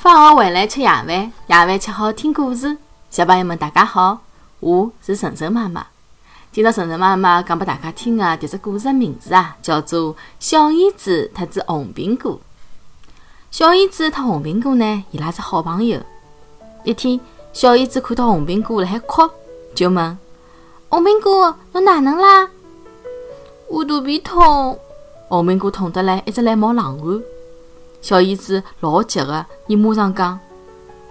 [0.00, 2.76] 放学回来吃夜饭，夜饭吃好听故事。
[3.10, 4.20] 小朋友们，大家好，
[4.60, 5.84] 我是晨晨妈妈。
[6.52, 12.34] 今朝晨晨妈妈讲拨大家听的迭只故事的名字啊，叫做《小燕子特只红苹果》。
[13.50, 16.00] 小燕子特红苹果呢，伊拉是好朋友。
[16.84, 17.18] 一天，
[17.52, 19.28] 小燕子看到红苹果辣海哭，
[19.74, 20.16] 就问
[20.90, 22.48] ：“红苹果，侬哪能啦
[23.68, 24.78] ？”“我肚皮痛。”
[25.26, 27.20] 红苹果痛得来一直来冒冷汗。
[28.00, 30.38] 小燕子老急个，伊马上讲：“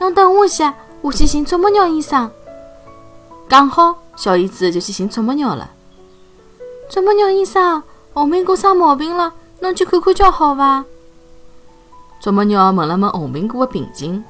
[0.00, 2.30] 侬等我一下，我去寻啄木鸟医生。”
[3.48, 5.70] 讲好，小燕子就去寻啄木鸟了。
[6.88, 7.82] 啄木鸟医生，
[8.12, 10.84] 红苹果生毛病了，侬去看看叫好伐？
[12.20, 14.24] 啄木鸟问了问红苹果的病情，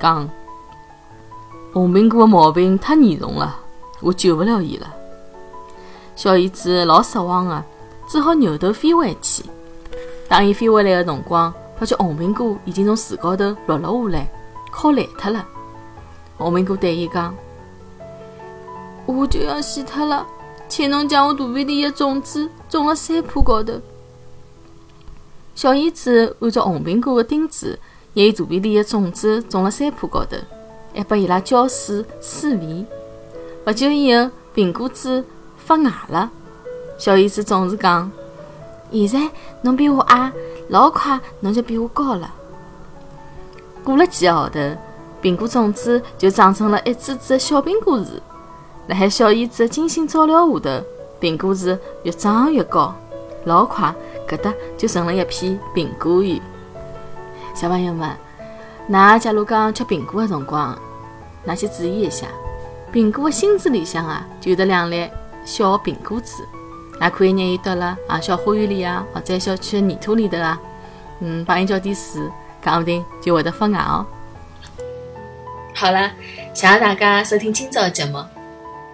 [0.00, 0.28] 讲
[1.72, 3.56] ：“红苹果的毛病太严重了，
[4.00, 4.86] 我救不了伊了。”
[6.16, 7.62] 小燕子老失望个，
[8.08, 9.44] 只好扭头飞回去。
[10.28, 14.30] 当伊飞回来的辰光，发觉红苹果已经从树高头落了下来，
[14.70, 15.48] 烤烂脱了。
[16.36, 17.34] 红苹果对伊讲
[19.06, 20.26] ：“我就要死脱了，
[20.68, 23.80] 请侬将我肚皮里的种子种辣山坡高头。”
[25.56, 27.68] 小燕子按照红苹果的叮嘱，
[28.12, 30.36] 拿伊肚皮里的种子种辣山坡高头，
[30.94, 32.84] 还拨伊拉浇水施肥。
[33.64, 35.24] 不久以后，苹果子
[35.56, 36.30] 发芽了。
[36.98, 38.12] 小燕子总是讲
[38.92, 39.30] ：“现在
[39.62, 40.32] 侬比我矮。”
[40.70, 42.32] 老快，侬就比我高了。
[43.82, 44.60] 过了几个号头，
[45.20, 48.10] 苹果种子就长成了一株株小苹果树。
[48.86, 50.84] 辣海小燕子的精心照料下头，
[51.20, 52.94] 苹果树越长越高。
[53.44, 53.92] 老快，
[54.28, 56.40] 搿搭就成了一片苹果园。
[57.52, 58.08] 小朋友们，
[58.88, 60.78] 㑚假如讲吃苹果的辰光，
[61.46, 62.28] 㑚去注意一下，
[62.92, 65.10] 苹果的心子里向啊，就有得两粒
[65.44, 66.44] 小苹果籽。
[67.00, 70.60] 也可以拿伊丢了啊，小花园里啊，或者小区的泥土里头啊，
[71.20, 72.22] 嗯，帮伊浇点水，
[72.62, 74.06] 讲不定就会得发芽哦。
[75.74, 76.12] 好了，
[76.52, 78.22] 谢谢大家收听今朝的节目。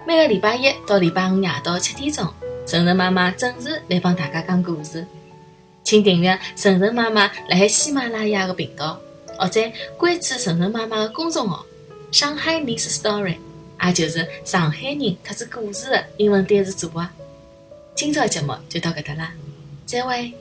[0.05, 2.25] 每个礼拜一到礼拜五夜到七点钟，
[2.65, 5.05] 晨晨妈妈准时来帮大家讲故事。
[5.83, 8.97] 请订阅晨晨妈妈辣海喜马拉雅的频道，
[9.37, 9.61] 或者
[9.97, 11.65] 关注晨晨妈妈的公众号
[12.11, 13.37] “上海 Miss Story”，
[13.83, 17.05] 也就是上海人特指故事的英文单词组合。
[17.97, 19.33] 今朝节目就到搿搭啦，
[19.87, 20.31] 再会。